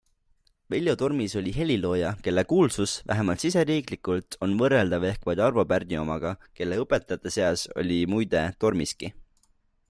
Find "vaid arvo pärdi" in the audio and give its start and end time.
5.31-6.01